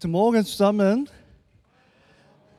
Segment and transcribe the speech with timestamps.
[0.00, 1.10] Guten Morgen zusammen.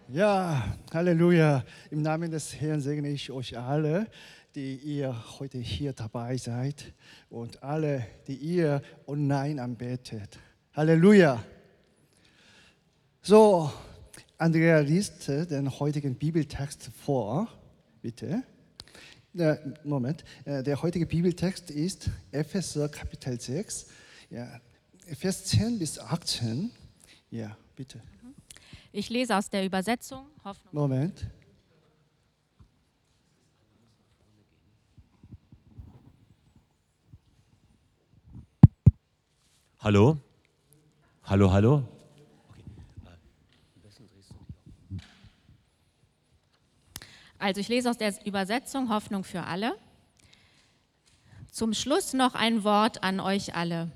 [0.10, 1.63] Ja, Halleluja.
[1.89, 4.08] Im Namen des Herrn segne ich euch alle,
[4.55, 6.91] die ihr heute hier dabei seid
[7.29, 10.38] und alle, die ihr online anbetet.
[10.73, 11.41] Halleluja.
[13.21, 13.71] So,
[14.38, 17.48] Andrea liest den heutigen Bibeltext vor,
[18.02, 18.44] bitte.
[19.38, 23.86] Äh, Moment, äh, der heutige Bibeltext ist Epheser Kapitel 6,
[24.30, 24.60] ja,
[25.16, 26.71] Vers 10 bis 18.
[27.32, 28.01] Ja, bitte.
[28.92, 30.74] Ich lese aus der Übersetzung Hoffnung.
[30.74, 31.28] Moment.
[39.80, 40.17] Hallo?
[41.23, 41.83] Hallo, hallo?
[47.38, 49.77] Also ich lese aus der Übersetzung Hoffnung für alle.
[51.52, 53.91] Zum Schluss noch ein Wort an euch alle.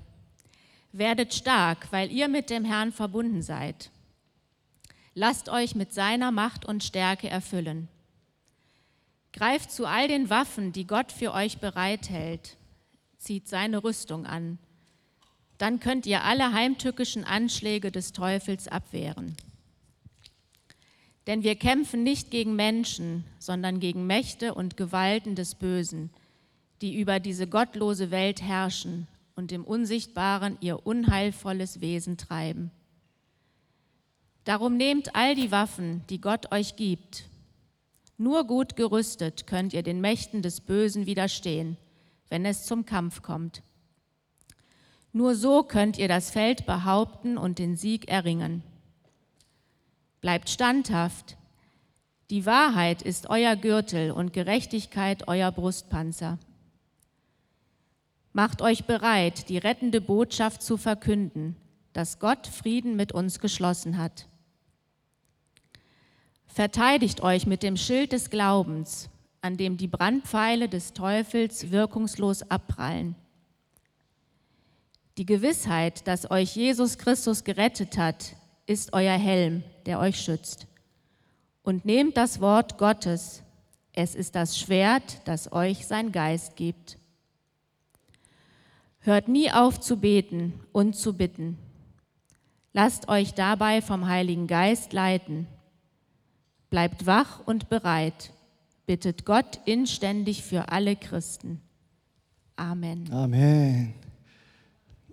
[0.96, 3.90] Werdet stark, weil ihr mit dem Herrn verbunden seid.
[5.12, 7.88] Lasst euch mit seiner Macht und Stärke erfüllen.
[9.32, 12.56] Greift zu all den Waffen, die Gott für euch bereithält.
[13.18, 14.60] Zieht seine Rüstung an.
[15.58, 19.36] Dann könnt ihr alle heimtückischen Anschläge des Teufels abwehren.
[21.26, 26.10] Denn wir kämpfen nicht gegen Menschen, sondern gegen Mächte und Gewalten des Bösen,
[26.82, 32.70] die über diese gottlose Welt herrschen und im Unsichtbaren ihr unheilvolles Wesen treiben.
[34.44, 37.24] Darum nehmt all die Waffen, die Gott euch gibt.
[38.18, 41.76] Nur gut gerüstet könnt ihr den Mächten des Bösen widerstehen,
[42.28, 43.62] wenn es zum Kampf kommt.
[45.12, 48.62] Nur so könnt ihr das Feld behaupten und den Sieg erringen.
[50.20, 51.36] Bleibt standhaft.
[52.30, 56.38] Die Wahrheit ist euer Gürtel und Gerechtigkeit euer Brustpanzer.
[58.36, 61.54] Macht euch bereit, die rettende Botschaft zu verkünden,
[61.92, 64.26] dass Gott Frieden mit uns geschlossen hat.
[66.48, 69.08] Verteidigt euch mit dem Schild des Glaubens,
[69.40, 73.14] an dem die Brandpfeile des Teufels wirkungslos abprallen.
[75.16, 78.34] Die Gewissheit, dass euch Jesus Christus gerettet hat,
[78.66, 80.66] ist euer Helm, der euch schützt.
[81.62, 83.44] Und nehmt das Wort Gottes,
[83.92, 86.98] es ist das Schwert, das euch sein Geist gibt.
[89.04, 91.58] Hört nie auf zu beten und zu bitten.
[92.72, 95.46] Lasst euch dabei vom Heiligen Geist leiten.
[96.70, 98.32] Bleibt wach und bereit.
[98.86, 101.60] Bittet Gott inständig für alle Christen.
[102.56, 103.12] Amen.
[103.12, 103.92] Amen.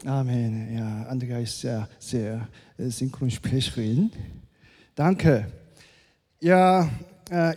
[0.05, 0.73] Amen.
[0.73, 2.47] Ja, Andrea ist sehr, sehr
[2.77, 4.09] äh, Synchronsprecherin.
[4.95, 5.51] Danke.
[6.39, 6.89] Ja,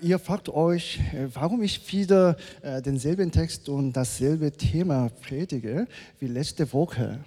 [0.02, 5.88] ihr fragt euch, äh, warum ich wieder äh, denselben Text und dasselbe Thema predige
[6.20, 7.18] wie letzte Woche.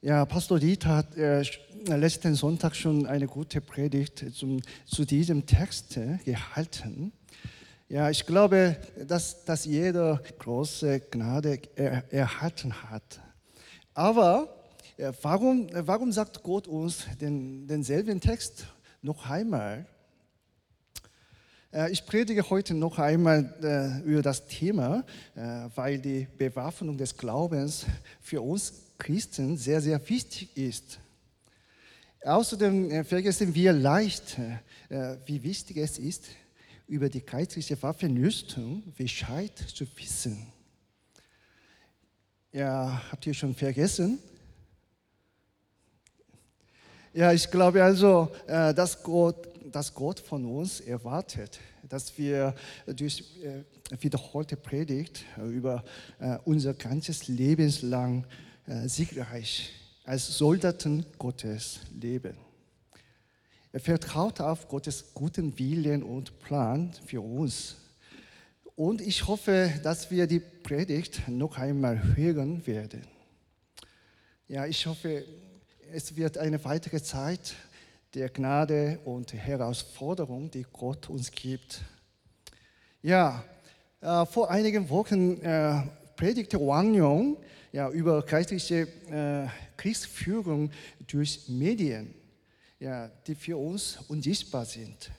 [0.00, 1.42] Ja, Pastor Dieter hat äh,
[1.88, 7.10] letzten Sonntag schon eine gute Predigt zum, zu diesem Text äh, gehalten.
[7.88, 8.76] Ja, ich glaube,
[9.08, 13.18] dass, dass jeder große Gnade er, erhalten hat.
[13.92, 14.54] Aber
[14.96, 18.66] äh, warum, warum sagt Gott uns den, denselben Text
[19.02, 19.86] noch einmal?
[21.72, 25.04] Äh, ich predige heute noch einmal äh, über das Thema,
[25.74, 27.86] weil die Bewaffnung des Glaubens
[28.20, 30.98] für uns Christen sehr, sehr wichtig ist.
[32.22, 34.36] Außerdem vergessen wir leicht,
[35.24, 36.24] wie wichtig es ist,
[36.86, 40.46] über die geistliche Waffenrüstung Bescheid zu wissen.
[42.52, 44.18] Ja, habt ihr schon vergessen?
[47.12, 52.54] Ja, ich glaube also, äh, dass Gott, dass Gott von uns erwartet, dass wir
[52.86, 53.62] durch äh,
[54.00, 55.84] wiederholte Predigt über
[56.18, 58.26] äh, unser ganzes Lebenslang
[58.86, 59.72] siegreich
[60.04, 62.36] als Soldaten Gottes leben.
[63.72, 67.76] Er vertraut auf Gottes guten Willen und Plan für uns
[68.80, 73.06] und ich hoffe, dass wir die Predigt noch einmal hören werden.
[74.48, 75.26] Ja, ich hoffe,
[75.92, 77.56] es wird eine weitere Zeit
[78.14, 81.82] der Gnade und Herausforderung, die Gott uns gibt.
[83.02, 83.44] Ja,
[84.00, 85.82] äh, vor einigen Wochen äh,
[86.16, 87.36] predigte Wang Yong
[87.72, 89.46] ja, über geistliche äh,
[89.76, 90.70] Kriegsführung
[91.06, 92.14] durch Medien,
[92.80, 95.10] ja, die für uns unsichtbar sind.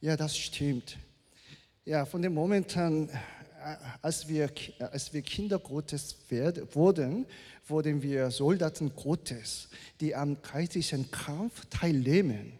[0.00, 0.96] Ja, das stimmt.
[1.84, 3.12] Ja, von dem Moment an, äh,
[4.00, 6.16] als wir, als wir Kinder Gottes
[6.72, 7.26] wurden,
[7.66, 9.68] wurden wir Soldaten Gottes,
[10.00, 12.58] die am geistlichen Kampf teilnehmen.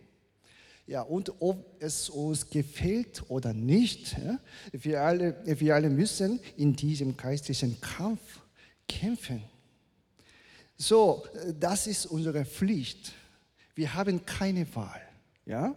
[0.86, 4.16] Ja, und ob es uns gefällt oder nicht,
[4.72, 8.20] wir, alle, wir alle müssen in diesem geistlichen Kampf
[8.88, 9.42] kämpfen.
[10.76, 11.24] So,
[11.58, 13.12] das ist unsere Pflicht.
[13.74, 15.00] Wir haben keine Wahl.
[15.46, 15.76] Ja?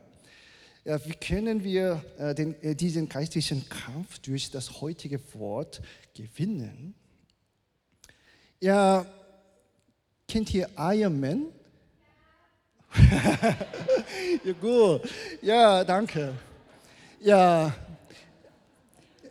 [0.88, 5.82] Ja, wie können wir äh, den, äh, diesen geistlichen Kampf durch das heutige Wort
[6.14, 6.94] gewinnen?
[8.60, 9.04] Ja,
[10.28, 11.46] kennt ihr Iron Man?
[14.44, 15.02] ja, gut.
[15.42, 16.36] Ja, danke.
[17.20, 17.76] Ja,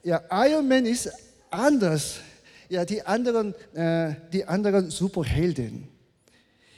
[0.03, 1.09] ja, Iron Man ist
[1.51, 2.19] anders.
[2.69, 5.87] Ja, die anderen, äh, die anderen Superhelden.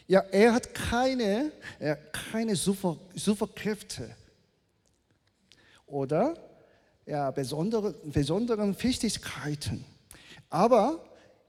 [0.06, 4.14] Ja, er hat keine, äh, keine Super, Superkräfte
[5.86, 6.34] oder
[7.06, 9.84] ja, besondere, besonderen Fähigkeiten.
[10.50, 11.04] Aber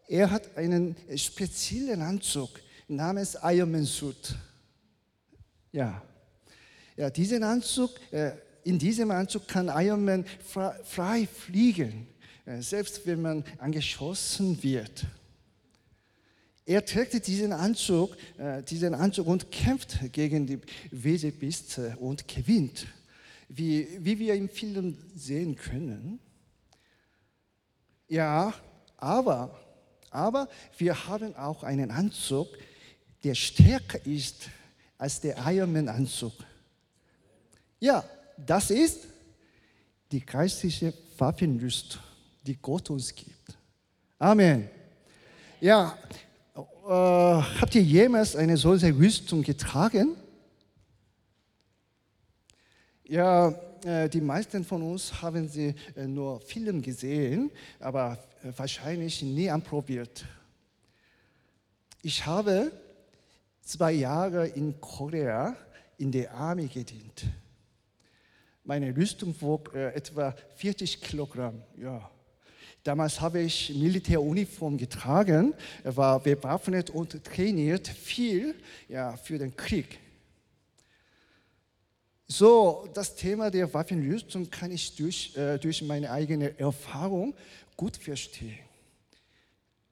[0.08, 2.50] er hat einen speziellen Anzug
[2.88, 4.36] namens Ironman Suit.
[5.72, 6.02] Ja,
[6.96, 8.32] ja diesen Anzug, äh,
[8.64, 10.26] in diesem Anzug kann Ironman
[10.84, 12.08] frei fliegen,
[12.46, 15.06] äh, selbst wenn man angeschossen wird.
[16.66, 20.60] Er trägt diesen Anzug, äh, diesen Anzug und kämpft gegen die
[20.92, 22.88] Wesebiste und gewinnt
[23.48, 26.20] wie, wie wir im Film sehen können.
[28.08, 28.54] Ja,
[28.98, 29.60] aber,
[30.10, 30.48] aber
[30.78, 32.48] wir haben auch einen Anzug,
[33.24, 34.50] der stärker ist
[34.98, 36.34] als der Ironman-Anzug.
[37.80, 38.04] Ja,
[38.38, 39.08] das ist
[40.12, 42.00] die geistliche Waffenlust,
[42.46, 43.58] die Gott uns gibt.
[44.20, 44.70] Amen.
[45.60, 45.98] Ja,
[46.56, 50.16] äh, habt ihr jemals eine solche Rüstung getragen?
[53.10, 53.56] Ja,
[53.86, 57.50] äh, die meisten von uns haben sie äh, nur Film gesehen,
[57.80, 60.26] aber äh, wahrscheinlich nie anprobiert.
[62.02, 62.70] Ich habe
[63.62, 65.56] zwei Jahre in Korea
[65.98, 67.24] in der Armee gedient.
[68.66, 71.64] Meine Rüstung wog etwa 40 Kilogramm.
[71.78, 72.12] Ja.
[72.84, 78.56] Damals habe ich Militäruniform getragen, war bewaffnet und trainiert viel
[78.90, 80.00] ja, für den Krieg.
[82.30, 87.34] So, das Thema der Waffenrüstung kann ich durch, äh, durch meine eigene Erfahrung
[87.78, 88.60] gut verstehen.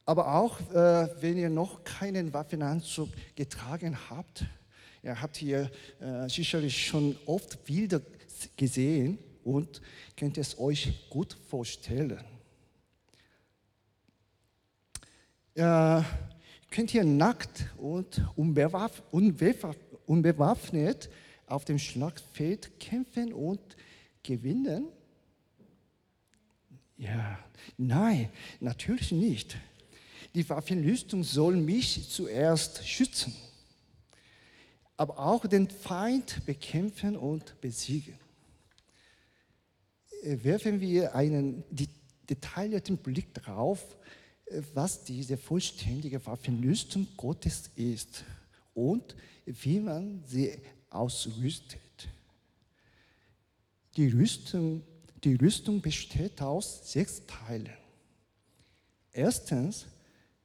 [0.06, 4.44] Aber auch äh, wenn ihr noch keinen Waffenanzug getragen habt,
[5.02, 5.72] ihr habt ihr
[6.02, 8.02] äh, sicherlich schon oft Bilder
[8.58, 9.82] gesehen und
[10.18, 12.20] könnt es euch gut vorstellen.
[15.54, 16.02] Äh,
[16.70, 19.02] könnt ihr nackt und unbewaffnet
[21.48, 23.60] auf dem Schlachtfeld kämpfen und
[24.24, 24.88] gewinnen?
[26.98, 27.40] Ja,
[27.78, 29.58] nein, natürlich nicht.
[30.34, 33.34] Die Waffenrüstung soll mich zuerst schützen,
[34.98, 38.18] aber auch den Feind bekämpfen und besiegen.
[40.24, 41.64] Äh, werfen wir einen
[42.30, 43.98] detaillierten Blick darauf,
[44.46, 48.24] äh, was diese vollständige Waffenrüstung Gottes ist
[48.74, 49.16] und
[49.46, 50.58] wie man sie
[50.96, 51.82] ausrüstet.
[53.98, 54.84] Die Rüstung,
[55.24, 57.70] die Rüstung besteht aus sechs Teilen.
[59.12, 59.86] Erstens,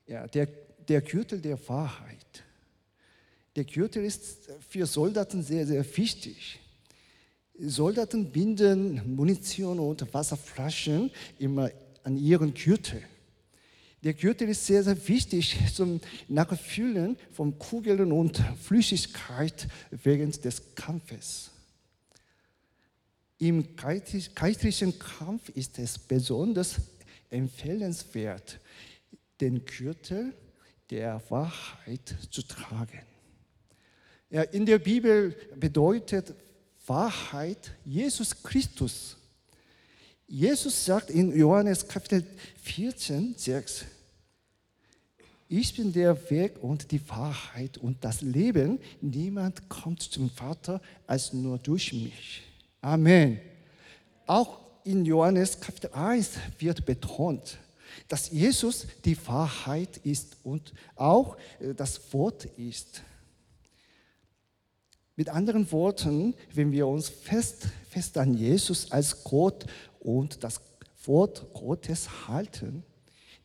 [0.07, 0.47] ja, der,
[0.89, 2.45] der Gürtel der Wahrheit.
[3.57, 6.61] Der Gürtel ist für Soldaten sehr, sehr wichtig.
[7.59, 11.71] Soldaten binden Munition und Wasserflaschen immer
[12.05, 13.03] an ihren Gürtel.
[14.03, 21.51] Der Gürtel ist sehr, sehr wichtig zum Nachfüllen von Kugeln und Flüssigkeit während des Kampfes.
[23.39, 26.77] Im geistlichen Kampf ist es besonders
[27.31, 28.59] empfehlenswert,
[29.41, 30.35] den Gürtel
[30.91, 33.01] der Wahrheit zu tragen.
[34.31, 36.35] Ja, in der Bibel bedeutet
[36.87, 39.17] Wahrheit Jesus Christus.
[40.33, 42.25] Jesus sagt in Johannes Kapitel
[42.63, 43.85] 14, 6,
[45.49, 48.79] ich bin der Weg und die Wahrheit und das Leben.
[49.01, 52.43] Niemand kommt zum Vater als nur durch mich.
[52.81, 53.41] Amen.
[54.29, 57.59] Auch in Johannes Kapitel 1 wird betont,
[58.07, 63.03] dass Jesus die Wahrheit ist und auch äh, das Wort ist.
[65.17, 69.67] Mit anderen Worten, wenn wir uns fest, fest an Jesus als Gott
[70.01, 70.61] und das
[71.05, 72.83] Wort Gottes halten,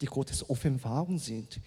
[0.02, 1.60] die Gottes Offenbarung sind,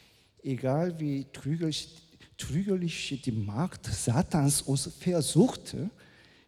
[0.42, 1.88] egal wie trügerisch,
[2.36, 5.76] trügerisch die Macht Satans uns versucht,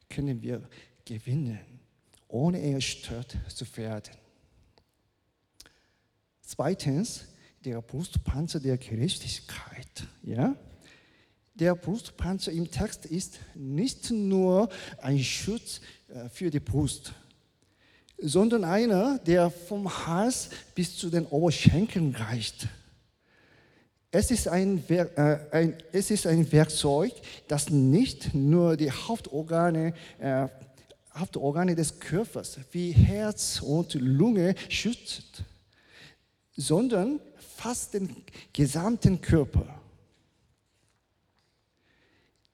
[0.09, 0.69] können wir
[1.05, 1.59] gewinnen,
[2.29, 4.15] ohne erstört zu werden.
[6.43, 7.25] Zweitens,
[7.65, 10.07] der Brustpanzer der Gerechtigkeit.
[10.23, 10.57] Ja?
[11.55, 14.69] Der Brustpanzer im Text ist nicht nur
[14.99, 17.13] ein Schutz äh, für die Brust,
[18.23, 22.69] sondern einer, der vom Hals bis zu den Oberschenkeln reicht.
[24.11, 27.13] Es ist ein, äh, ein, es ist ein Werkzeug,
[27.47, 30.49] das nicht nur die Hauptorgane, äh,
[31.15, 35.45] Hauptorgane des Körpers wie Herz und Lunge schützt,
[36.57, 37.21] sondern
[37.57, 38.17] fast den
[38.53, 39.81] gesamten Körper.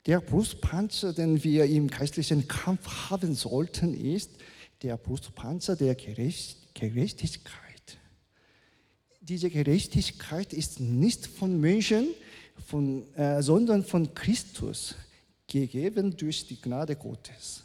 [0.04, 4.30] Der Brustpanzer, den wir im geistlichen Kampf haben sollten, ist
[4.82, 7.98] der Brustpanzer der Gerecht- Gerechtigkeit.
[9.20, 12.08] Diese Gerechtigkeit ist nicht von Menschen,
[12.66, 14.94] von, äh, sondern von Christus,
[15.46, 17.62] gegeben durch die Gnade Gottes.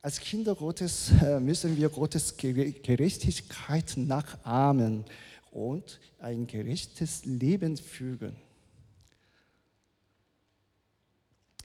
[0.00, 5.04] Als Kinder Gottes äh, müssen wir Gottes Gere- Gerechtigkeit nachahmen
[5.50, 8.36] und ein gerechtes Leben führen.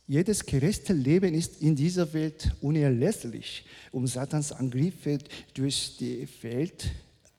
[0.09, 5.19] Jedes gerechte Leben ist in dieser Welt unerlässlich, um Satans Angriffe
[5.53, 6.89] durch die Welt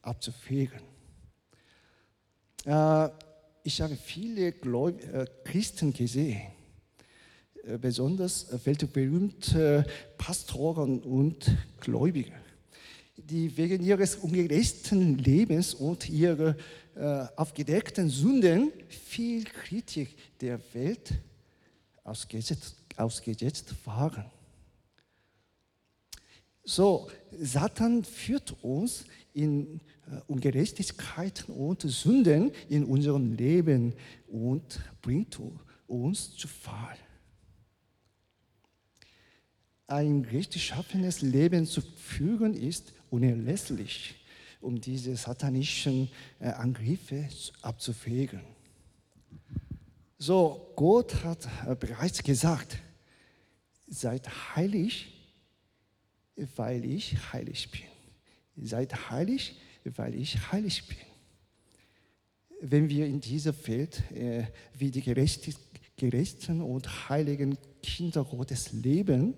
[0.02, 0.78] abzuwehren.
[2.64, 3.08] Äh,
[3.64, 6.42] ich habe viele äh, Christen gesehen,
[7.64, 9.84] äh, besonders weltberühmte
[10.16, 11.50] Pastoren und
[11.80, 12.34] Gläubige,
[13.16, 16.54] die wegen ihres ungerechten Lebens und ihrer
[17.36, 21.14] aufgedeckten Sünden viel Kritik der Welt
[22.10, 24.24] ausgesetzt, ausgesetzt waren.
[26.64, 33.94] So, Satan führt uns in äh, Ungerechtigkeiten und Sünden in unserem Leben
[34.28, 35.40] und bringt
[35.86, 36.96] uns zu Fall.
[39.86, 44.14] Ein rechtschaffenes Leben zu führen ist unerlässlich,
[44.60, 47.28] um diese satanischen äh, Angriffe
[47.62, 48.42] abzuwägen.
[50.22, 52.76] So, Gott hat äh, bereits gesagt,
[53.86, 55.06] seid heilig,
[56.56, 58.66] weil ich heilig bin.
[58.66, 60.98] Seid heilig, weil ich heilig bin.
[62.60, 69.32] Wenn wir in dieser Welt äh, wie die gerechten, und heiligen Kinder Gottes leben,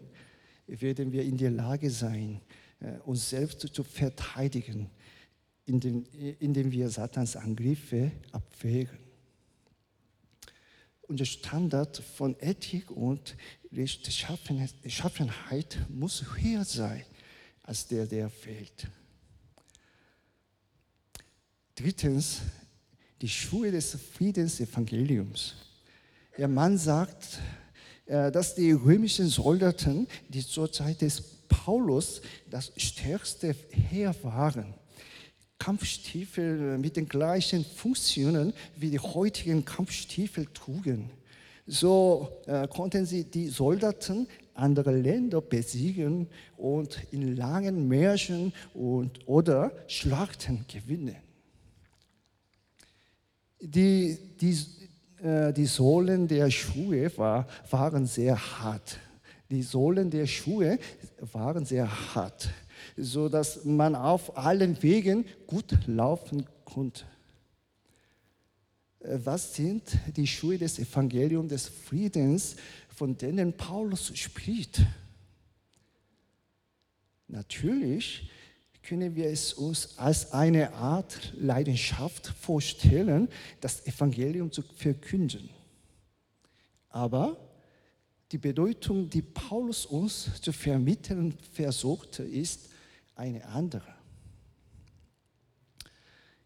[0.67, 2.41] werden wir in der Lage sein,
[2.81, 4.91] äh, uns selbst zu verteidigen,
[5.65, 6.05] indem,
[6.41, 9.12] indem wir Satans Angriffe abwägen.
[11.13, 13.37] Unser Standard von Ethik und
[13.71, 17.05] Rechtschaffenheit muss höher sein
[17.65, 18.89] als der der Welt.
[21.75, 22.41] Drittens,
[23.21, 25.57] die Schuhe des Friedensevangeliums.
[26.39, 27.41] Der Mann sagt,
[28.07, 34.73] äh, dass die römischen Soldaten, die zur Zeit des Paulus das stärkste Heer waren,
[35.63, 41.11] Kampfstiefel mit den gleichen Funktionen wie die heutigen Kampfstiefel trugen.
[41.69, 46.27] So äh, konnten sie die Soldaten anderer Länder besiegen
[46.57, 51.17] und in langen Märschen und, oder Schlachten gewinnen.
[53.61, 54.59] Die, die,
[55.25, 58.99] äh, die Sohlen der Schuhe war, waren sehr hart.
[59.49, 60.79] Die Sohlen der Schuhe
[61.21, 62.49] waren sehr hart,
[62.97, 67.05] sodass man auf allen Wegen gut laufen konnte.
[69.01, 69.83] Äh, Was sind
[70.17, 72.57] die Schuhe des Evangeliums des Friedens,
[72.89, 74.83] von denen Paulus spricht?
[77.29, 78.31] Natürlich
[78.83, 83.29] können wir es uns als eine Art Leidenschaft vorstellen,
[83.61, 85.49] das Evangelium zu verkünden.
[86.89, 87.37] Aber
[88.33, 92.72] die Bedeutung, die Paulus uns zu vermitteln versuchte, ist
[93.15, 93.95] eine andere.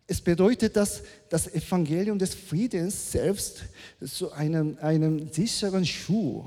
[0.07, 3.65] Es bedeutet, dass das Evangelium des Friedens selbst
[4.05, 6.45] zu einem, einem sicheren Schuh,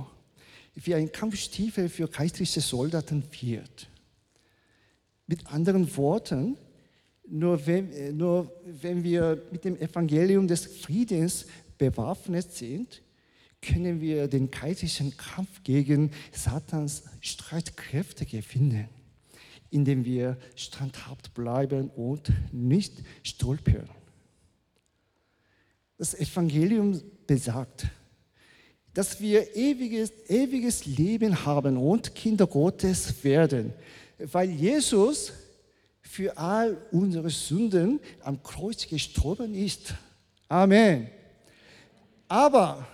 [0.75, 3.89] wie ein Kampfstiefel für geistliche Soldaten wird.
[5.27, 6.57] Mit anderen Worten,
[7.27, 11.45] nur wenn, nur wenn wir mit dem Evangelium des Friedens
[11.77, 13.01] bewaffnet sind,
[13.61, 18.87] können wir den geistlichen Kampf gegen Satans Streitkräfte gewinnen,
[19.71, 23.89] indem wir standhaft bleiben und nicht stolpern.
[25.97, 27.87] Das Evangelium besagt,
[28.93, 33.73] dass wir ewiges, ewiges Leben haben und Kinder Gottes werden,
[34.17, 35.33] weil Jesus
[36.01, 39.93] für all unsere Sünden am Kreuz gestorben ist.
[40.47, 41.07] Amen.
[42.27, 42.87] Aber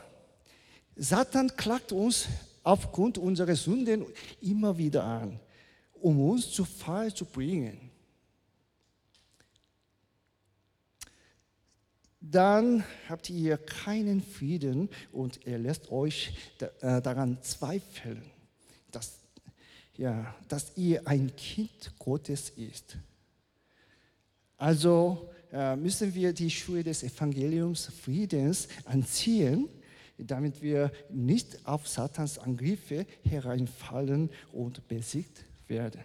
[0.95, 2.27] Satan klagt uns
[2.63, 4.05] aufgrund unserer Sünden
[4.41, 5.39] immer wieder an,
[6.05, 7.89] um uns zu Fall zu bringen.
[12.21, 16.37] Dann habt ihr keinen Frieden und er lässt euch
[16.79, 18.21] daran zweifeln,
[18.91, 19.17] dass,
[19.97, 22.97] ja, dass ihr ein Kind Gottes ist.
[24.57, 29.69] Also äh, müssen wir die Schuhe des Evangeliums Friedens anziehen,
[30.19, 36.01] damit wir nicht auf Satans Angriffe hereinfallen und besiegt werden.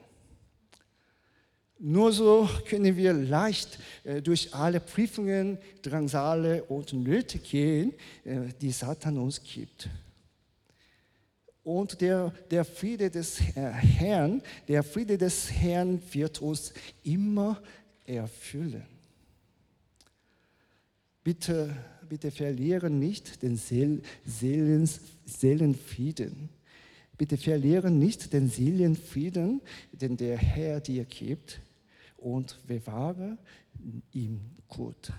[1.82, 8.70] Nur so können wir leicht äh, durch alle Prüfungen, Drangsale und Nöte gehen, äh, die
[8.70, 9.88] Satan uns gibt.
[11.62, 17.62] Und der, der Friede des Herrn, der Friede des Herrn wird uns immer
[18.04, 18.84] erfüllen.
[21.22, 21.74] Bitte,
[22.08, 26.48] bitte verlieren nicht den Seel, Seelens, Seelenfrieden.
[27.20, 29.60] Bitte verlieren nicht den Seelenfrieden,
[29.92, 31.60] den der Herr dir gibt
[32.16, 33.36] und bewahre
[34.10, 35.12] ihn gut.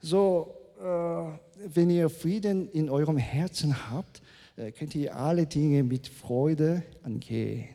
[0.00, 1.38] So, äh,
[1.74, 4.20] wenn ihr Frieden in eurem Herzen habt,
[4.56, 7.70] äh, könnt ihr alle Dinge mit Freude angehen.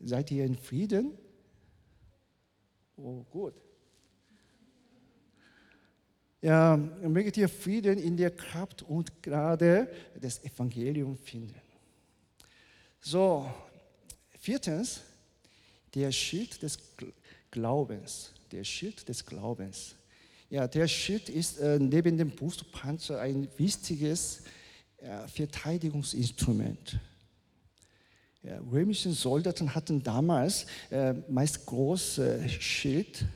[0.00, 1.12] Seid ihr in Frieden?
[2.96, 3.52] Oh, gut.
[6.46, 11.60] Ja, möget ihr Frieden in der Kraft und Gnade des Evangeliums finden.
[13.00, 13.52] So,
[14.38, 15.00] viertens,
[15.92, 16.78] der Schild des
[17.50, 18.30] Glaubens.
[18.52, 19.96] Der Schild des Glaubens.
[20.48, 24.44] Ja, der Schild ist äh, neben dem Brustpanzer ein wichtiges
[24.98, 27.00] äh, Verteidigungsinstrument.
[28.44, 33.26] Ja, römische Soldaten hatten damals äh, meist große Schild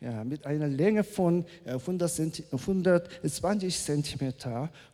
[0.00, 2.20] ja, mit einer Länge von 100
[2.52, 4.32] 120 cm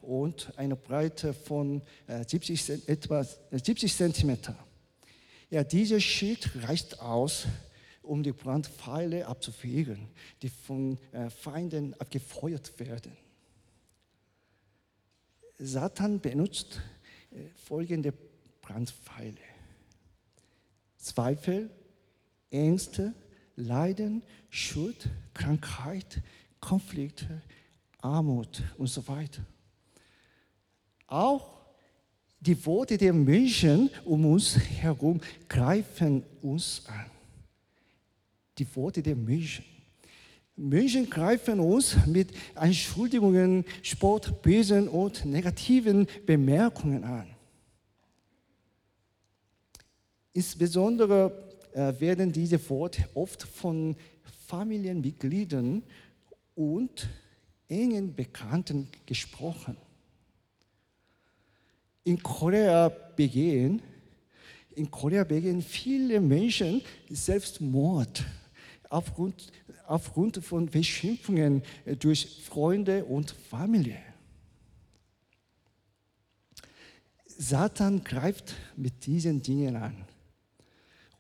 [0.02, 4.38] und einer Breite von 70, etwa 70 cm.
[5.48, 7.46] Ja, dieser Schild reicht aus,
[8.02, 10.08] um die Brandpfeile abzuwehren,
[10.42, 13.16] die von äh, Feinden abgefeuert werden.
[15.58, 16.80] Satan benutzt
[17.30, 18.12] äh, folgende
[18.60, 19.38] Brandpfeile.
[20.96, 21.70] Zweifel,
[22.50, 23.12] Ängste,
[23.56, 26.22] Leiden, Schuld, Krankheit,
[26.60, 27.42] Konflikte,
[28.00, 29.44] Armut und so weiter.
[31.06, 31.56] Auch
[32.40, 37.10] die Worte der Menschen um uns herum greifen uns an
[38.58, 39.64] die Worte der Menschen.
[40.56, 47.26] Menschen greifen uns mit Entschuldigungen, Sport, Bösen und negativen Bemerkungen an.
[50.32, 51.45] Insbesondere
[51.76, 53.96] werden diese Worte oft von
[54.46, 55.82] Familienmitgliedern
[56.54, 57.08] und
[57.68, 59.76] engen Bekannten gesprochen.
[62.04, 63.82] In Korea begehen,
[64.74, 68.24] in Korea begehen viele Menschen Selbstmord
[68.88, 69.50] aufgrund,
[69.86, 73.98] aufgrund von Beschimpfungen äh, durch Freunde und Familie.
[77.26, 80.04] Satan greift mit diesen Dingen an,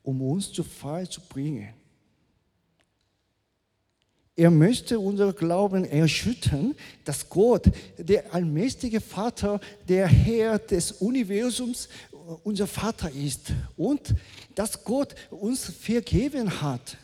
[0.06, 1.68] um uns zu Fall zu bringen.
[4.36, 7.64] Er möchte unser Glauben erschüttern, dass Gott,
[7.98, 11.88] der allmächtige Vater, der Herr des Universums,
[12.44, 14.14] unser Vater ist und
[14.54, 16.96] dass Gott uns vergeben hat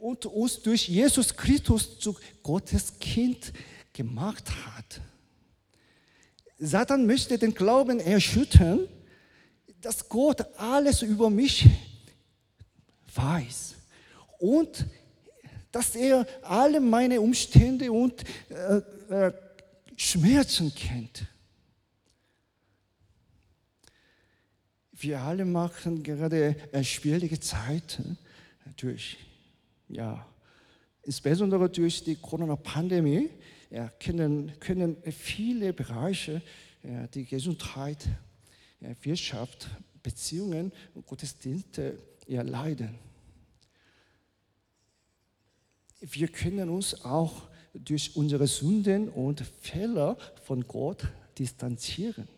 [0.00, 3.52] und uns durch Jesus Christus zu Gottes Kind
[3.92, 5.00] gemacht hat.
[6.58, 8.88] Satan möchte den Glauben erschüttern,
[9.80, 11.68] dass Gott alles über mich
[13.14, 13.74] weiß.
[14.38, 14.86] Und
[15.70, 18.76] dass er alle meine Umstände und äh,
[19.08, 19.32] äh,
[19.96, 21.26] Schmerzen kennt.
[24.92, 28.18] Wir alle machen gerade äh, schwierige Zeiten.
[28.76, 29.18] Durch
[29.88, 30.26] ja,
[31.02, 33.30] insbesondere durch die Corona-Pandemie.
[33.70, 36.42] Ja, können, können viele Bereiche,
[36.82, 38.06] ja, die Gesundheit,
[38.80, 39.68] ja, Wirtschaft,
[40.02, 42.98] Beziehungen und Gottesdienste ja, leiden.
[46.00, 51.06] Wir können uns auch durch unsere Sünden und Fehler von Gott
[51.38, 52.28] distanzieren.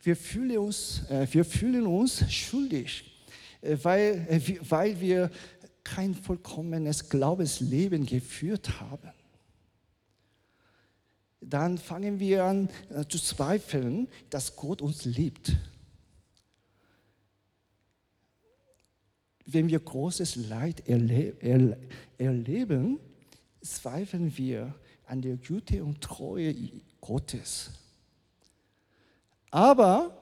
[0.00, 3.16] Wir fühlen uns, äh, wir fühlen uns schuldig
[3.66, 5.30] äh, weil, äh, weil wir
[5.82, 9.10] kein vollkommenes Glaubensleben geführt haben.
[11.40, 12.68] Dann fangen wir an
[13.08, 15.52] zu zweifeln, dass Gott uns liebt.
[19.46, 21.78] Wenn wir großes Leid erle erle
[22.18, 22.98] erleben,
[23.62, 24.74] zweifeln wir
[25.06, 26.54] an der Güte und Treue
[27.00, 27.70] Gottes.
[29.50, 30.16] Aber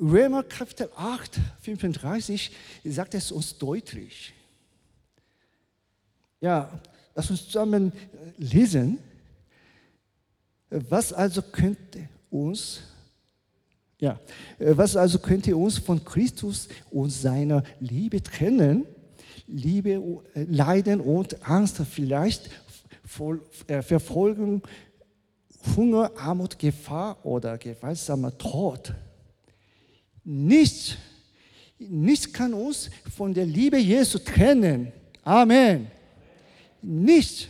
[0.00, 2.50] Römer Kapitel 8, 35
[2.84, 4.32] sagt es uns deutlich.
[6.40, 6.80] Ja,
[7.14, 7.92] lass uns zusammen
[8.38, 8.98] lesen.
[10.70, 12.80] Was also könnte uns
[14.00, 14.18] Ja,
[14.58, 18.86] äh, was also könnte uns von Christus und seiner Liebe trennen?
[19.46, 22.50] Liebe, äh, Leiden und Angst, vielleicht
[23.66, 24.62] äh, Verfolgung,
[25.76, 28.94] Hunger, Armut, Gefahr oder gewaltsamer Tod.
[30.24, 30.96] Nichts,
[31.78, 34.92] nichts kann uns von der Liebe Jesu trennen.
[35.22, 35.88] Amen.
[36.80, 37.48] Nichts.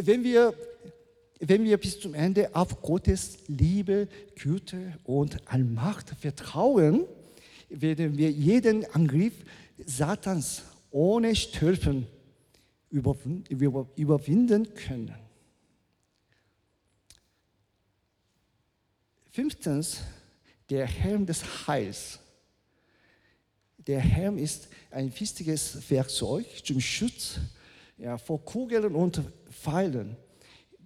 [0.00, 0.52] Wenn wir,
[1.40, 7.04] wenn wir bis zum Ende auf Gottes Liebe, Güte und Allmacht vertrauen,
[7.68, 9.34] werden wir jeden Angriff
[9.84, 12.06] Satans ohne Stülpen
[12.90, 15.14] überwinden können.
[19.30, 20.00] Fünftens,
[20.70, 22.18] der Helm des Heils.
[23.78, 27.38] Der Helm ist ein wichtiges Werkzeug zum Schutz
[27.98, 29.20] ja, vor Kugeln und
[29.50, 30.16] Pfeilen,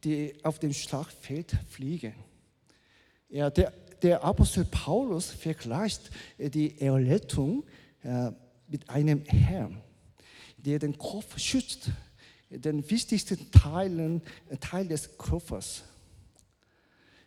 [0.05, 2.15] die auf dem Schlachtfeld fliegen.
[3.29, 7.65] Ja, der, der Apostel Paulus vergleicht die Errettung
[8.03, 8.31] äh,
[8.69, 9.79] mit einem Helm,
[10.57, 11.91] der den Kopf schützt,
[12.51, 14.23] den wichtigsten Teilen,
[14.61, 15.83] Teil des Körpers.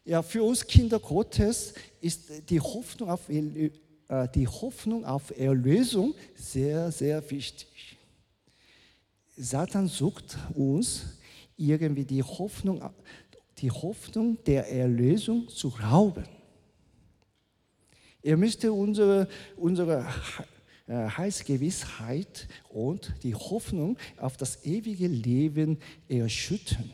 [0.06, 3.70] Ja, für uns Kinder Gottes ist die Hoffnung auf, äh,
[4.36, 7.98] die Hoffnung auf Erlösung sehr, sehr wichtig.
[9.38, 11.04] Satan sucht uns
[11.58, 12.82] irgendwie die Hoffnung,
[13.60, 16.26] die Hoffnung der Erlösung zu rauben.
[18.22, 20.06] Er möchte unsere, unsere
[20.88, 26.92] äh, Heilsgewissheit und die Hoffnung auf das ewige Leben erschüttern.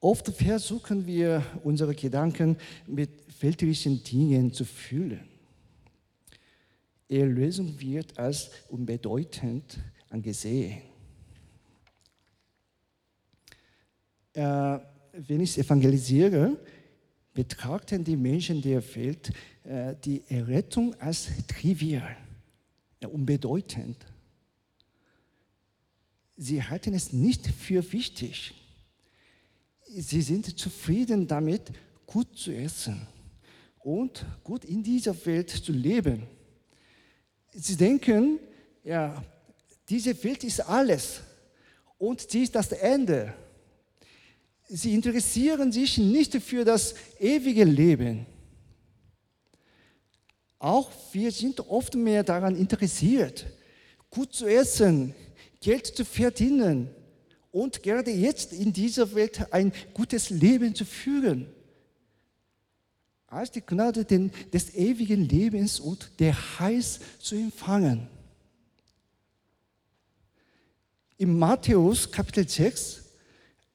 [0.00, 2.56] Oft versuchen wir, unsere Gedanken
[2.88, 5.28] mit weltlichen Dingen zu füllen.
[7.08, 9.78] Erlösung wird als unbedeutend
[10.10, 10.82] angesehen.
[14.34, 14.78] Äh,
[15.12, 16.56] wenn ich evangelisiere,
[17.34, 19.32] betrachten die Menschen der Welt
[19.64, 22.16] äh, die Errettung als trivial,
[23.10, 23.96] unbedeutend.
[26.36, 28.54] Sie halten es nicht für wichtig.
[29.86, 31.70] Sie sind zufrieden damit,
[32.06, 33.06] gut zu essen
[33.80, 36.22] und gut in dieser Welt zu leben.
[37.52, 38.38] Sie denken,
[38.82, 39.22] ja,
[39.88, 41.20] diese Welt ist alles
[41.98, 43.34] und sie ist das Ende.
[44.74, 48.24] Sie interessieren sich nicht für das ewige Leben.
[50.58, 53.44] Auch wir sind oft mehr daran interessiert,
[54.08, 55.14] gut zu essen,
[55.60, 56.88] Geld zu verdienen
[57.50, 61.52] und gerade jetzt in dieser Welt ein gutes Leben zu führen.
[63.26, 68.08] Als die Gnade des ewigen Lebens und der Heils zu empfangen.
[71.18, 73.01] Im Matthäus Kapitel 6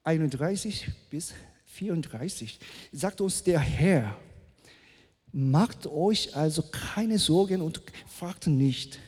[0.08, 1.34] 31 bis
[1.66, 2.58] 34
[2.92, 4.16] sagt uns der Herr,
[5.32, 8.98] macht euch also keine Sorgen und fragt nicht,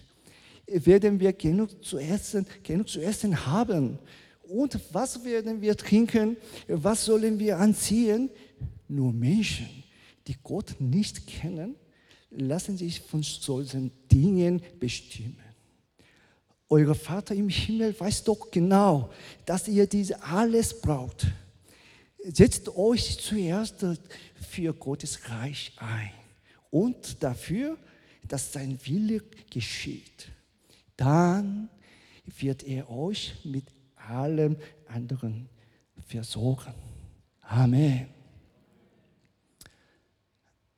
[0.66, 3.98] werden wir genug zu essen, genug zu essen haben?
[4.42, 6.36] Und was werden wir trinken?
[6.68, 8.28] Was sollen wir anziehen?
[8.86, 9.70] Nur Menschen,
[10.26, 11.76] die Gott nicht kennen,
[12.30, 15.49] lassen sich von solchen Dingen bestimmen.
[16.72, 19.10] Euer Vater im Himmel weiß doch genau,
[19.44, 21.26] dass ihr diese alles braucht.
[22.22, 23.84] Setzt euch zuerst
[24.48, 26.12] für Gottes Reich ein
[26.70, 27.76] und dafür,
[28.28, 30.30] dass sein Wille geschieht.
[30.96, 31.68] Dann
[32.24, 33.64] wird er euch mit
[33.96, 34.56] allem
[34.86, 35.48] anderen
[36.06, 36.74] versorgen.
[37.40, 38.06] Amen.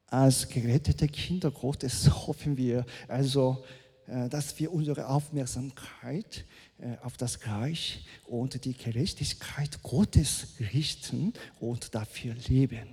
[0.07, 3.62] Als gerettete Kinder Gottes hoffen wir also,
[4.07, 6.45] dass wir unsere Aufmerksamkeit
[6.79, 12.88] äh, auf das Reich und die Gerechtigkeit Gottes richten und dafür leben.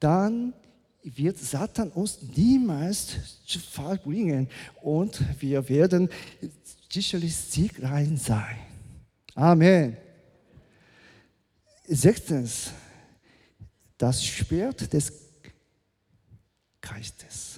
[0.00, 0.52] Dann
[1.02, 4.48] wird Satan uns niemals zu Fall bringen
[4.82, 6.08] und wir werden
[6.90, 8.58] sicherlich siegreich sein.
[9.34, 9.96] Amen.
[11.86, 12.70] Sechstens,
[13.98, 15.12] das Schwert des
[16.80, 17.53] Geistes.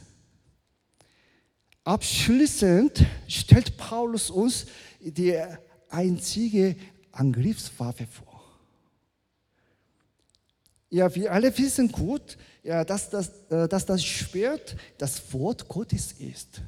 [1.86, 4.66] Abschließend stellt Paulus uns
[4.98, 5.40] die
[5.88, 6.74] einzige
[7.12, 8.42] Angriffswaffe vor.
[10.90, 16.10] Ja, wir alle wissen gut, ja, dass, das, äh, dass das Schwert das Wort Gottes
[16.18, 16.60] ist.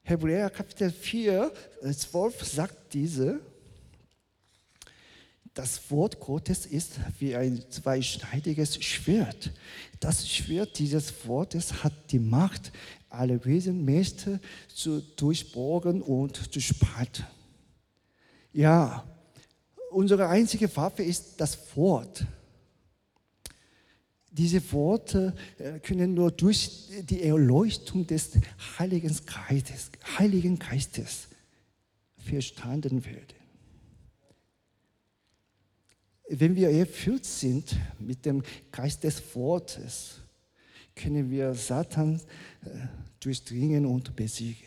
[0.00, 3.40] Hebräer Kapitel 4, 12 äh, sagt diese,
[5.54, 9.52] das Wort Gottes ist wie ein zweischneidiges Schwert.
[10.00, 12.72] Das Schwert dieses Wortes hat die Macht,
[13.08, 17.24] alle Wesenmächte zu durchbohren und zu spalten.
[18.52, 19.04] Ja,
[19.90, 22.26] unsere einzige Waffe ist das Wort.
[24.30, 28.32] Diese Worte äh, können nur durch die Erleuchtung des
[28.76, 31.28] Heiligen Geistes, Heiligen Geistes
[32.16, 33.43] verstanden werden.
[36.36, 38.42] Wenn wir erfüllt sind mit dem
[38.72, 40.20] Geist des Wortes,
[40.96, 42.20] können wir Satan
[42.64, 42.68] äh,
[43.20, 44.66] durchdringen und besiegen.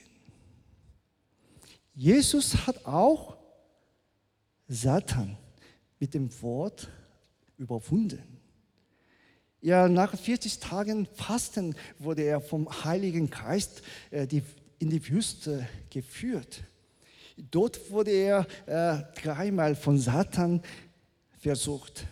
[1.93, 3.35] Jesus hat auch
[4.69, 5.37] Satan
[5.99, 6.89] mit dem Wort
[7.57, 8.23] überwunden.
[9.59, 14.25] Ja, nach 40 Tagen Fasten wurde er vom Heiligen Geist äh,
[14.79, 16.63] in die Wüste geführt.
[17.51, 20.63] Dort wurde er äh, dreimal von Satan
[21.37, 22.05] versucht.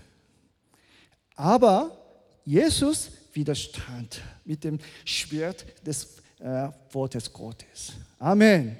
[1.35, 1.97] Aber
[2.45, 7.93] Jesus widerstand mit dem Schwert des äh, Wortes Gottes.
[8.19, 8.77] Amen.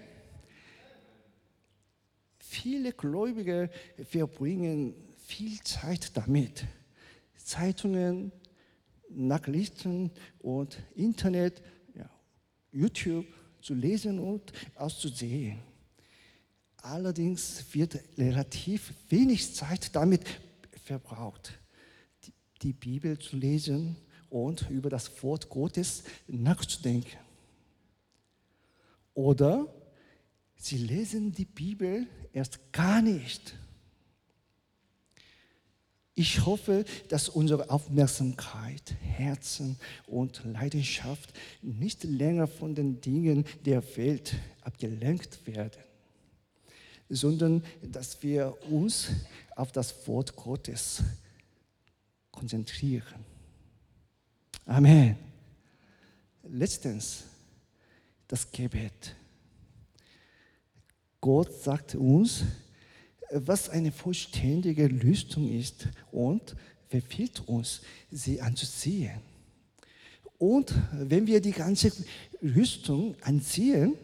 [2.38, 3.70] Viele Gläubige
[4.10, 6.66] verbringen viel Zeit damit.
[7.36, 8.32] Zeitungen,
[9.10, 11.62] Nachrichten und Internet,
[11.94, 12.10] ja,
[12.72, 13.26] YouTube
[13.62, 15.60] zu lesen und auszusehen.
[16.86, 20.22] Allerdings wird relativ wenig Zeit damit
[20.84, 21.58] verbraucht,
[22.62, 23.96] die Bibel zu lesen
[24.30, 27.18] und über das Wort Gottes nachzudenken.
[29.16, 29.66] Oder
[30.58, 33.56] sie lesen die Bibel erst gar nicht.
[36.14, 44.36] Ich hoffe, dass unsere Aufmerksamkeit, Herzen und Leidenschaft nicht länger von den Dingen der Welt
[44.62, 45.82] abgelenkt werden
[47.10, 49.08] sondern dass wir uns
[49.56, 51.04] auf das Wort Gottes
[52.32, 53.24] konzentrieren.
[54.66, 55.16] Amen.
[56.44, 57.24] Letztens
[58.28, 59.16] das Gebet.
[61.22, 62.44] Gott sagt uns,
[63.32, 66.56] was eine vollständige Rüstung ist und
[66.88, 69.20] verfiehlt uns, sie anzuziehen.
[70.38, 71.92] Und wenn wir die ganze
[72.42, 73.96] Rüstung anziehen,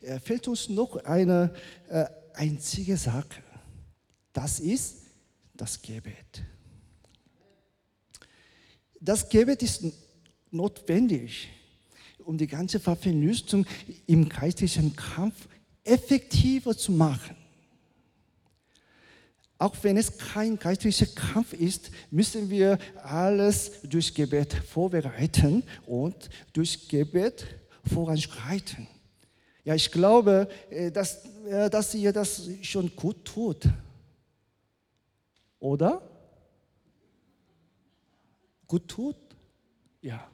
[0.00, 1.54] äh, fällt uns noch eine
[1.88, 2.04] äh,
[2.36, 3.42] einzige Sache.
[4.32, 4.96] Das ist
[5.54, 6.44] das Gebet.
[9.00, 9.84] Das Gebet ist
[10.50, 11.48] notwendig,
[12.24, 13.66] um die ganze Verwüstung
[14.06, 15.48] im geistlichen Kampf
[15.84, 17.36] effektiver zu machen.
[19.58, 26.88] Auch wenn es kein geistlicher Kampf ist, müssen wir alles durch Gebet vorbereiten und durch
[26.88, 27.46] Gebet
[27.90, 28.86] voranschreiten.
[29.66, 33.64] Ja, ich glaube, äh, dass, äh, dass ihr das schon gut tut.
[35.58, 36.00] Oder?
[38.68, 39.16] Gut tut?
[40.00, 40.24] Ja.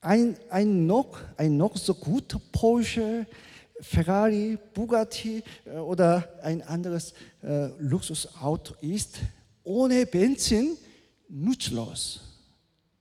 [0.00, 3.28] Ein, ein, noch, ein noch so guter Porsche,
[3.80, 9.18] Ferrari, Bugatti äh, oder ein anderes äh, Luxusauto ist
[9.62, 10.76] ohne Benzin
[11.28, 12.22] nutzlos.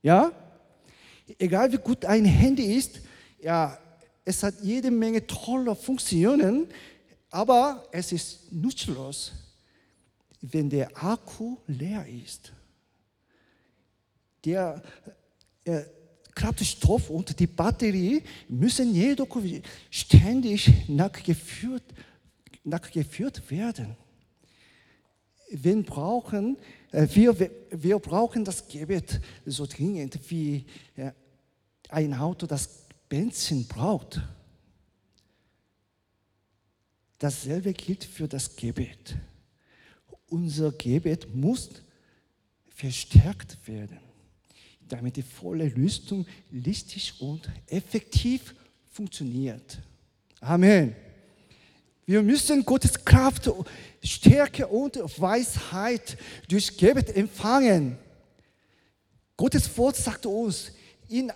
[0.03, 0.31] Ja?
[1.39, 3.01] Egal wie gut ein Handy ist,
[3.39, 3.75] ja,
[4.27, 6.67] es hat jede Menge toller Funktionen,
[7.29, 9.31] aber es ist nutzlos,
[10.41, 12.51] wenn der Akku leer ist.
[14.43, 14.83] Der
[15.63, 15.83] äh,
[16.35, 19.29] Kraftstoff und die Batterie müssen jedoch
[19.89, 21.83] ständig nachgeführt,
[22.65, 23.95] nachgeführt werden.
[25.51, 26.57] Wir brauchen,
[26.91, 30.65] äh, wir, wir brauchen das Gebet so dringend wie
[30.97, 31.11] äh,
[31.89, 34.21] ein Auto, das Benzin braucht.
[37.19, 39.15] Dasselbe gilt für das Gebet.
[40.29, 41.69] Unser Gebet muss
[42.69, 43.99] verstärkt werden,
[44.87, 48.53] damit die volle Rüstung listig und effektiv
[48.91, 49.79] funktioniert.
[50.41, 50.95] Amen.
[52.05, 53.49] Wir müssen Gottes Kraft,
[54.03, 56.17] Stärke und Weisheit
[56.47, 57.97] durch Gebet empfangen.
[59.35, 60.71] Gottes Wort sagt uns,
[61.09, 61.31] in,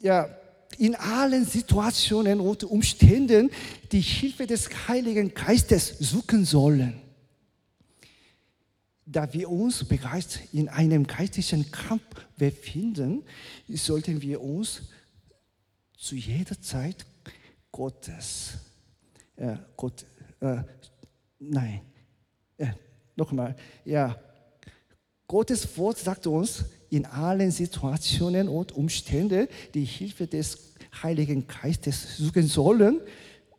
[0.00, 0.28] ja,
[0.80, 3.50] in allen Situationen und Umständen
[3.92, 6.98] die Hilfe des Heiligen Geistes suchen sollen.
[9.04, 12.02] Da wir uns bereits in einem geistlichen Kampf
[12.38, 13.22] befinden,
[13.68, 14.80] sollten wir uns
[15.98, 17.04] zu jeder Zeit
[17.70, 18.52] Gottes,
[19.36, 20.06] äh, Gott,
[20.40, 20.62] äh,
[21.40, 21.82] nein,
[22.56, 22.68] äh,
[23.16, 24.18] nochmal, ja,
[25.26, 30.69] Gottes Wort sagt uns, in allen Situationen und Umständen die Hilfe des
[31.02, 33.00] Heiligen Geistes suchen sollen.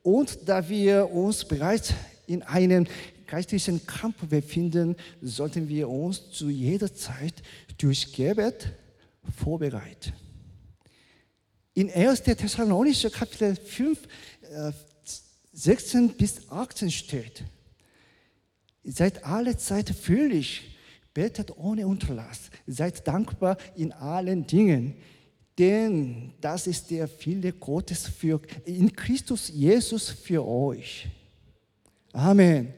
[0.04, 1.94] Und da wir uns bereits
[2.28, 2.88] in einem
[3.28, 7.36] geistlichen Kampf befinden, sollten wir uns zu jeder Zeit
[7.78, 8.74] durch Gebet
[9.38, 10.14] vorbereiten.
[11.74, 12.24] In 1.
[12.24, 14.00] Thessalonischer Kapitel 5,
[15.54, 17.44] 16 bis 18 steht,
[18.84, 20.72] seid alle Zeit völlig
[21.14, 22.50] Betet ohne Unterlass.
[22.68, 24.96] Seid dankbar in allen Dingen.
[25.58, 31.08] Denn das ist der Wille Gottes für, in Christus Jesus für euch.
[32.14, 32.74] Amen.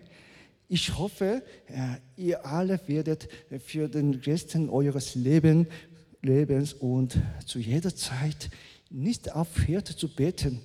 [0.67, 3.27] Ich hoffe, äh, ihr alle werdet
[3.63, 8.49] für den Rest eures Lebens, und zu jeder Zeit
[8.89, 10.61] nicht aufhört zu beten.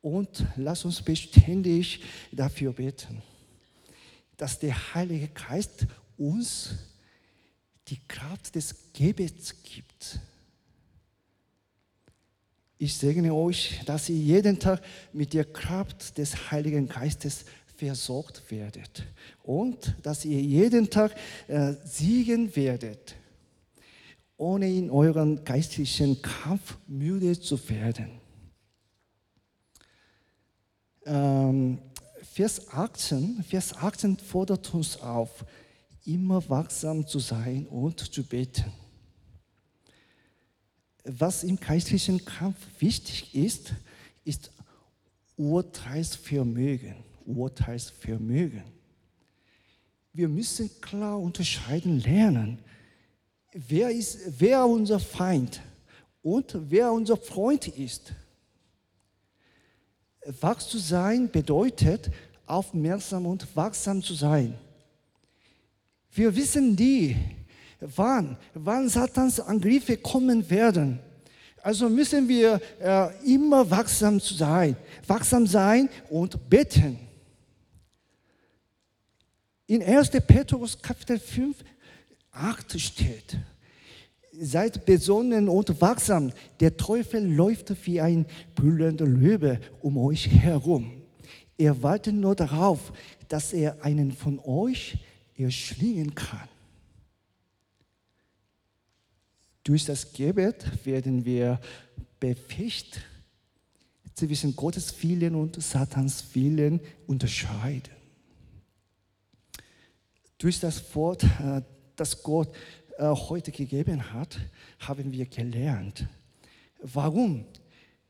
[0.00, 3.22] Und lasst uns beständig dafür beten,
[4.36, 6.76] dass der Heilige Geist uns
[7.88, 10.20] die Kraft des Gebets gibt.
[12.78, 14.82] Ich segne euch, dass ihr jeden Tag
[15.12, 17.44] mit der Kraft des Heiligen Geistes
[17.76, 19.04] versorgt werdet
[19.42, 21.14] und dass ihr jeden Tag
[21.48, 23.14] äh, siegen werdet,
[24.36, 28.20] ohne in euren geistlichen Kampf müde zu werden.
[31.06, 31.78] Ähm,
[32.22, 35.44] Vers 18, Vers 18 fordert uns auf,
[36.04, 38.72] immer wachsam zu sein und zu beten.
[41.04, 43.74] Was im geistlichen Kampf wichtig ist,
[44.24, 44.50] ist
[45.36, 46.96] Urteilsvermögen.
[47.26, 48.62] Urteilsvermögen.
[50.12, 52.58] Wir müssen klar unterscheiden lernen,
[53.52, 55.60] wer ist, wer unser Feind
[56.22, 58.14] und wer unser Freund ist.
[60.40, 62.10] Wach zu sein bedeutet,
[62.46, 64.54] aufmerksam und wachsam zu sein.
[66.12, 67.16] Wir wissen nie,
[67.80, 71.00] wann, wann Satans Angriffe kommen werden.
[71.62, 76.98] Also müssen wir äh, immer wachsam sein, wachsam sein und beten.
[79.66, 80.10] In 1.
[80.26, 81.56] Petrus Kapitel 5,
[82.32, 83.38] 8 steht,
[84.38, 91.02] seid besonnen und wachsam, der Teufel läuft wie ein brüllender Löwe um euch herum.
[91.56, 92.92] Er wartet nur darauf,
[93.28, 94.98] dass er einen von euch
[95.34, 96.48] erschlingen kann.
[99.64, 101.58] Durch das Gebet werden wir
[102.20, 103.00] befähigt,
[104.14, 107.92] zwischen Gottes Willen und Satans Willen unterscheiden.
[110.38, 111.62] Durch das Wort, äh,
[111.96, 112.54] das Gott
[112.98, 114.38] äh, heute gegeben hat,
[114.78, 116.06] haben wir gelernt.
[116.80, 117.46] Warum?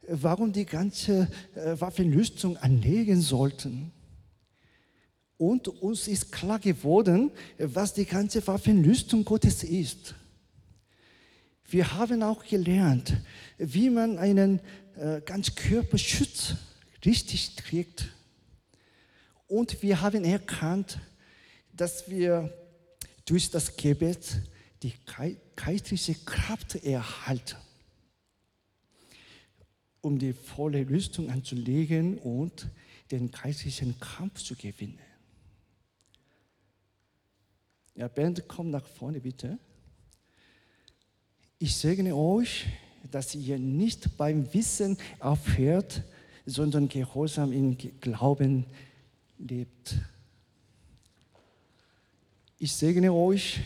[0.06, 3.92] Warum die ganze äh, Waffenrüstung anlegen sollten.
[5.38, 10.14] Und uns ist klar geworden, was die ganze Waffenrüstung Gottes ist.
[11.74, 13.16] Wir haben auch gelernt,
[13.58, 14.60] wie man einen
[14.94, 16.54] äh, Ganzkörperschutz
[17.04, 18.12] richtig trägt.
[19.48, 21.00] Und wir haben erkannt,
[21.72, 22.56] dass wir
[23.24, 24.40] durch das Gebet
[24.84, 24.92] die
[25.56, 27.56] geistliche Kraft erhalten,
[30.00, 32.68] um die volle Rüstung anzulegen und
[33.10, 35.00] den geistlichen Kampf zu gewinnen.
[37.96, 39.58] Ja, Band, komm nach vorne bitte.
[41.58, 42.66] Ich segne euch,
[43.10, 46.02] dass ihr nicht beim Wissen aufhört,
[46.46, 48.66] sondern gehorsam im Glauben
[49.38, 49.94] lebt.
[52.58, 53.60] Ich segne euch,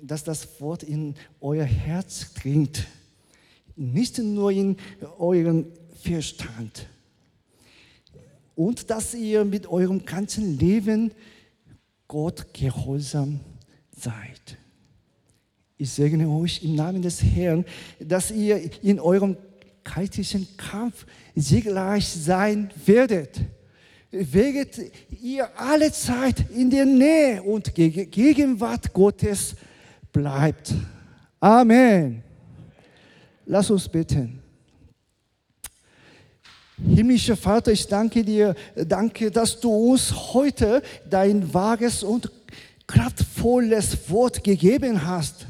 [0.00, 2.86] dass das Wort in euer Herz dringt,
[3.76, 4.76] nicht nur in
[5.18, 5.66] euren
[6.02, 6.86] Verstand.
[8.54, 11.12] Und dass ihr mit eurem ganzen Leben
[12.08, 13.40] Gott gehorsam
[13.96, 14.58] seid.
[15.82, 17.64] Ich segne euch im Namen des Herrn,
[17.98, 19.36] dass ihr in eurem
[19.82, 23.40] geistlichen Kampf siegreich sein werdet.
[24.12, 24.78] Werdet
[25.20, 29.56] ihr alle Zeit in der Nähe und Gegenwart Gottes
[30.12, 30.72] bleibt.
[31.40, 32.22] Amen.
[33.44, 34.40] Lass uns beten.
[36.76, 42.30] Himmlischer Vater, ich danke dir, danke, dass du uns heute dein vages und
[42.86, 45.46] kraftvolles Wort gegeben hast.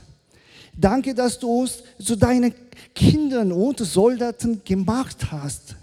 [0.77, 2.55] Danke, dass du uns zu deinen
[2.95, 5.77] Kindern und Soldaten gemacht hast.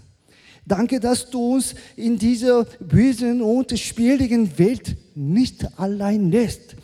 [0.66, 6.76] Danke, dass du uns in dieser bösen und schwierigen Welt nicht allein lässt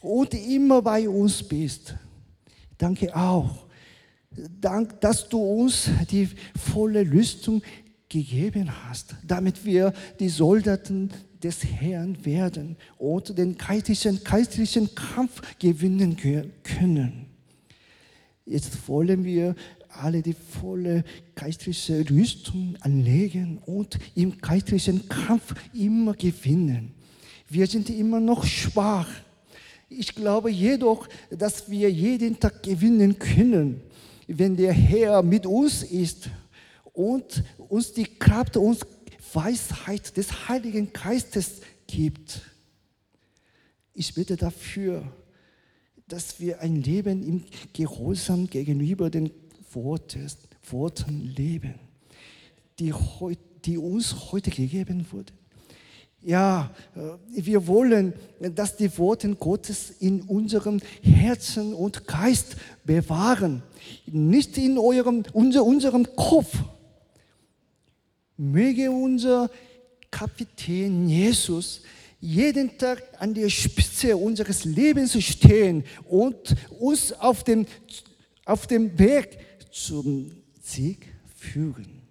[0.00, 1.94] und immer bei uns bist.
[2.78, 3.66] Danke auch,
[5.00, 6.28] dass du uns die
[6.72, 7.62] volle Rüstung
[8.08, 11.10] gegeben hast, damit wir die Soldaten
[11.42, 16.16] des Herrn werden und den geistlichen, geistlichen Kampf gewinnen
[16.62, 17.31] können.
[18.44, 19.54] Jetzt wollen wir
[19.88, 26.94] alle die volle geistliche Rüstung anlegen und im geistlichen Kampf immer gewinnen.
[27.48, 29.08] Wir sind immer noch schwach.
[29.88, 33.82] Ich glaube jedoch, dass wir jeden Tag gewinnen können,
[34.26, 36.30] wenn der Herr mit uns ist
[36.92, 38.78] und uns die Kraft und
[39.34, 42.40] Weisheit des Heiligen Geistes gibt.
[43.94, 45.04] Ich bitte dafür,
[46.12, 47.42] dass wir ein Leben im
[47.72, 49.30] Gehorsam gegenüber den
[49.72, 50.30] Worten,
[50.70, 51.76] Worten leben,
[52.78, 52.92] die,
[53.64, 55.34] die uns heute gegeben wurden.
[56.20, 58.12] Ja, äh, wir wollen,
[58.54, 63.62] dass die Worte Gottes in unserem Herzen und Geist bewahren,
[64.04, 66.54] nicht in eurem, unser, unserem Kopf.
[68.36, 69.50] Möge unser
[70.10, 71.80] Kapitän Jesus
[72.22, 77.66] jeden Tag an der Spitze unseres Lebens stehen und uns auf dem,
[78.44, 79.38] auf dem Weg
[79.72, 82.02] zum Sieg führen.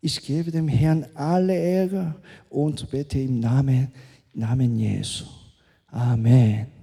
[0.00, 3.92] Ich gebe dem Herrn alle Ehre und bete im Namen,
[4.34, 5.24] Namen Jesu.
[5.86, 6.81] Amen.